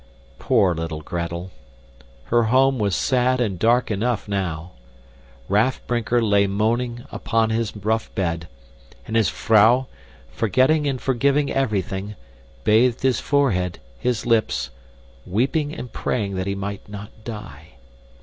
[0.39, 1.51] Poor little Gretel!
[2.23, 4.71] Her home was sad and dark enough now.
[5.47, 8.47] Raff Brinker lay moaning upon his rough bed,
[9.05, 9.85] and his vrouw,
[10.31, 12.15] forgetting and forgiving everything,
[12.63, 14.71] bathed his forehead, his lips,
[15.27, 17.73] weeping and praying that he might not die.